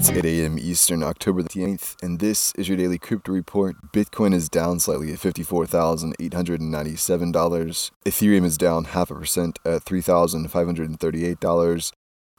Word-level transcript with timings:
It's 0.00 0.08
8 0.08 0.24
a.m. 0.24 0.58
Eastern, 0.58 1.02
October 1.02 1.42
the 1.42 1.50
8th, 1.50 2.02
and 2.02 2.20
this 2.20 2.54
is 2.56 2.68
your 2.68 2.78
daily 2.78 2.96
crypto 2.96 3.32
report. 3.32 3.92
Bitcoin 3.92 4.32
is 4.32 4.48
down 4.48 4.80
slightly 4.80 5.12
at 5.12 5.18
$54,897. 5.18 7.90
Ethereum 8.06 8.44
is 8.46 8.56
down 8.56 8.84
half 8.84 9.10
a 9.10 9.14
percent 9.14 9.58
at 9.62 9.84
$3,538 9.84 11.92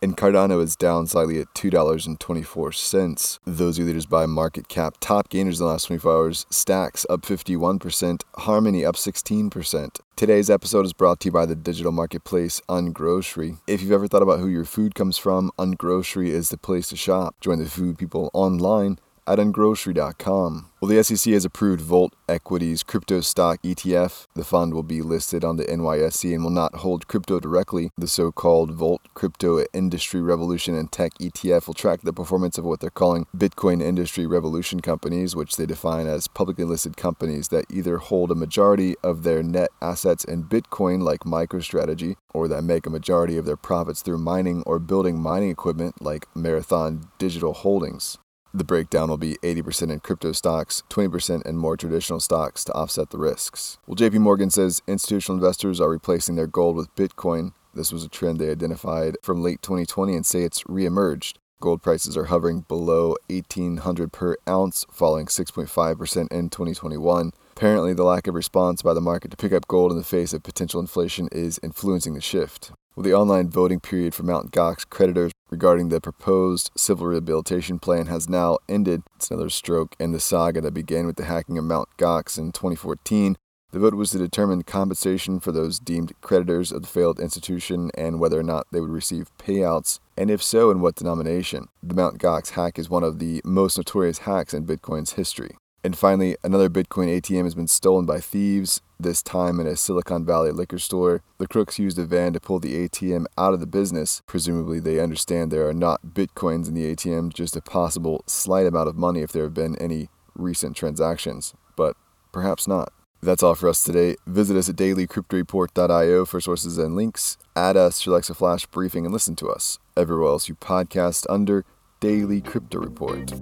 and 0.00 0.16
Cardano 0.16 0.62
is 0.62 0.76
down 0.76 1.08
slightly 1.08 1.40
at 1.40 1.52
$2.24. 1.54 3.38
Those 3.44 3.80
are 3.80 3.82
leaders 3.82 4.06
by 4.06 4.26
market 4.26 4.68
cap. 4.68 4.94
Top 5.00 5.28
gainers 5.28 5.60
in 5.60 5.66
the 5.66 5.72
last 5.72 5.86
24 5.86 6.12
hours 6.12 6.46
Stacks 6.50 7.04
up 7.10 7.22
51%, 7.22 8.22
Harmony 8.36 8.84
up 8.84 8.94
16%. 8.94 9.98
Today's 10.18 10.50
episode 10.50 10.84
is 10.84 10.92
brought 10.92 11.20
to 11.20 11.26
you 11.26 11.30
by 11.30 11.46
the 11.46 11.54
digital 11.54 11.92
marketplace 11.92 12.60
Ungrocery. 12.68 13.60
If 13.68 13.80
you've 13.80 13.92
ever 13.92 14.08
thought 14.08 14.20
about 14.20 14.40
who 14.40 14.48
your 14.48 14.64
food 14.64 14.96
comes 14.96 15.16
from, 15.16 15.52
Ungrocery 15.60 16.30
is 16.30 16.48
the 16.48 16.58
place 16.58 16.88
to 16.88 16.96
shop. 16.96 17.36
Join 17.40 17.60
the 17.60 17.66
food 17.66 17.98
people 17.98 18.28
online 18.34 18.98
at 19.28 19.38
ungrocery.com. 19.38 20.70
Well, 20.80 20.88
the 20.88 21.02
SEC 21.02 21.32
has 21.32 21.44
approved 21.44 21.80
Volt 21.80 22.14
Equities 22.28 22.84
crypto 22.84 23.20
stock 23.20 23.60
ETF. 23.62 24.26
The 24.34 24.44
fund 24.44 24.72
will 24.72 24.84
be 24.84 25.02
listed 25.02 25.44
on 25.44 25.56
the 25.56 25.64
NYSE 25.64 26.32
and 26.32 26.44
will 26.44 26.50
not 26.50 26.76
hold 26.76 27.08
crypto 27.08 27.40
directly. 27.40 27.90
The 27.98 28.06
so 28.06 28.30
called 28.30 28.70
Volt 28.70 29.02
Crypto 29.12 29.64
Industry 29.72 30.22
Revolution 30.22 30.76
and 30.76 30.90
Tech 30.90 31.14
ETF 31.18 31.66
will 31.66 31.74
track 31.74 32.02
the 32.02 32.12
performance 32.12 32.58
of 32.58 32.64
what 32.64 32.78
they're 32.78 32.90
calling 32.90 33.26
Bitcoin 33.36 33.82
Industry 33.82 34.24
Revolution 34.24 34.78
companies, 34.80 35.34
which 35.34 35.56
they 35.56 35.66
define 35.66 36.06
as 36.06 36.28
publicly 36.28 36.64
listed 36.64 36.96
companies 36.96 37.48
that 37.48 37.66
either 37.70 37.98
hold 37.98 38.30
a 38.30 38.36
majority 38.36 38.94
of 39.02 39.24
their 39.24 39.42
net 39.42 39.70
assets 39.82 40.24
in 40.24 40.44
Bitcoin, 40.44 41.02
like 41.02 41.20
MicroStrategy, 41.20 42.14
or 42.32 42.46
that 42.46 42.62
make 42.62 42.86
a 42.86 42.90
majority 42.90 43.36
of 43.36 43.46
their 43.46 43.56
profits 43.56 44.00
through 44.00 44.18
mining 44.18 44.62
or 44.64 44.78
building 44.78 45.18
mining 45.18 45.50
equipment, 45.50 46.00
like 46.00 46.28
Marathon 46.36 47.08
Digital 47.18 47.52
Holdings. 47.52 48.16
The 48.54 48.64
breakdown 48.64 49.10
will 49.10 49.18
be 49.18 49.36
80% 49.42 49.90
in 49.92 50.00
crypto 50.00 50.32
stocks, 50.32 50.82
20% 50.88 51.44
in 51.44 51.56
more 51.58 51.76
traditional 51.76 52.18
stocks 52.18 52.64
to 52.64 52.72
offset 52.72 53.10
the 53.10 53.18
risks. 53.18 53.76
Well, 53.86 53.96
JP 53.96 54.20
Morgan 54.20 54.50
says 54.50 54.80
institutional 54.86 55.36
investors 55.36 55.80
are 55.80 55.90
replacing 55.90 56.36
their 56.36 56.46
gold 56.46 56.74
with 56.74 56.94
Bitcoin. 56.94 57.52
This 57.74 57.92
was 57.92 58.04
a 58.04 58.08
trend 58.08 58.38
they 58.38 58.50
identified 58.50 59.16
from 59.22 59.42
late 59.42 59.60
2020 59.60 60.14
and 60.14 60.24
say 60.24 60.44
it's 60.44 60.62
reemerged. 60.64 61.34
Gold 61.60 61.82
prices 61.82 62.16
are 62.16 62.26
hovering 62.26 62.60
below 62.68 63.16
1800 63.28 64.12
per 64.12 64.36
ounce, 64.48 64.86
falling 64.90 65.26
6.5% 65.26 66.32
in 66.32 66.48
2021. 66.48 67.32
Apparently, 67.56 67.92
the 67.92 68.04
lack 68.04 68.28
of 68.28 68.34
response 68.34 68.80
by 68.80 68.94
the 68.94 69.00
market 69.00 69.32
to 69.32 69.36
pick 69.36 69.52
up 69.52 69.66
gold 69.66 69.90
in 69.90 69.98
the 69.98 70.04
face 70.04 70.32
of 70.32 70.44
potential 70.44 70.80
inflation 70.80 71.28
is 71.32 71.58
influencing 71.62 72.14
the 72.14 72.20
shift. 72.20 72.70
Well, 72.98 73.04
the 73.04 73.14
online 73.14 73.48
voting 73.48 73.78
period 73.78 74.12
for 74.12 74.24
Mt. 74.24 74.50
Gox 74.50 74.84
creditors 74.84 75.30
regarding 75.50 75.88
the 75.88 76.00
proposed 76.00 76.72
civil 76.76 77.06
rehabilitation 77.06 77.78
plan 77.78 78.06
has 78.06 78.28
now 78.28 78.58
ended. 78.68 79.04
It's 79.14 79.30
another 79.30 79.50
stroke 79.50 79.94
in 80.00 80.10
the 80.10 80.18
saga 80.18 80.60
that 80.62 80.74
began 80.74 81.06
with 81.06 81.14
the 81.14 81.26
hacking 81.26 81.58
of 81.58 81.64
Mt. 81.64 81.86
Gox 81.96 82.36
in 82.36 82.50
2014. 82.50 83.36
The 83.70 83.78
vote 83.78 83.94
was 83.94 84.10
to 84.10 84.18
determine 84.18 84.64
compensation 84.64 85.38
for 85.38 85.52
those 85.52 85.78
deemed 85.78 86.12
creditors 86.22 86.72
of 86.72 86.82
the 86.82 86.88
failed 86.88 87.20
institution 87.20 87.92
and 87.96 88.18
whether 88.18 88.40
or 88.40 88.42
not 88.42 88.66
they 88.72 88.80
would 88.80 88.90
receive 88.90 89.30
payouts, 89.38 90.00
and 90.16 90.28
if 90.28 90.42
so, 90.42 90.72
in 90.72 90.80
what 90.80 90.96
denomination. 90.96 91.68
The 91.80 91.94
Mt. 91.94 92.18
Gox 92.18 92.50
hack 92.50 92.80
is 92.80 92.90
one 92.90 93.04
of 93.04 93.20
the 93.20 93.40
most 93.44 93.78
notorious 93.78 94.18
hacks 94.18 94.52
in 94.52 94.66
Bitcoin's 94.66 95.12
history. 95.12 95.54
And 95.88 95.96
finally, 95.96 96.36
another 96.44 96.68
Bitcoin 96.68 97.08
ATM 97.18 97.44
has 97.44 97.54
been 97.54 97.66
stolen 97.66 98.04
by 98.04 98.20
thieves, 98.20 98.82
this 99.00 99.22
time 99.22 99.58
in 99.58 99.66
a 99.66 99.74
Silicon 99.74 100.22
Valley 100.22 100.52
liquor 100.52 100.78
store. 100.78 101.22
The 101.38 101.46
crooks 101.46 101.78
used 101.78 101.98
a 101.98 102.04
van 102.04 102.34
to 102.34 102.40
pull 102.40 102.60
the 102.60 102.86
ATM 102.86 103.24
out 103.38 103.54
of 103.54 103.60
the 103.60 103.66
business. 103.66 104.20
Presumably, 104.26 104.80
they 104.80 105.00
understand 105.00 105.50
there 105.50 105.66
are 105.66 105.72
not 105.72 106.08
Bitcoins 106.08 106.68
in 106.68 106.74
the 106.74 106.94
ATM, 106.94 107.32
just 107.32 107.56
a 107.56 107.62
possible 107.62 108.22
slight 108.26 108.66
amount 108.66 108.90
of 108.90 108.98
money 108.98 109.22
if 109.22 109.32
there 109.32 109.44
have 109.44 109.54
been 109.54 109.76
any 109.76 110.10
recent 110.34 110.76
transactions. 110.76 111.54
But 111.74 111.96
perhaps 112.32 112.68
not. 112.68 112.92
That's 113.22 113.42
all 113.42 113.54
for 113.54 113.70
us 113.70 113.82
today. 113.82 114.16
Visit 114.26 114.58
us 114.58 114.68
at 114.68 114.76
dailycryptoreport.io 114.76 116.26
for 116.26 116.40
sources 116.42 116.76
and 116.76 116.96
links. 116.96 117.38
Add 117.56 117.78
us 117.78 118.02
to 118.02 118.10
Alexa 118.10 118.34
Flash 118.34 118.66
Briefing 118.66 119.06
and 119.06 119.12
listen 119.14 119.36
to 119.36 119.48
us 119.48 119.78
everywhere 119.96 120.28
else 120.28 120.50
you 120.50 120.54
podcast 120.54 121.24
under 121.30 121.64
Daily 121.98 122.42
Crypto 122.42 122.78
Report. 122.78 123.32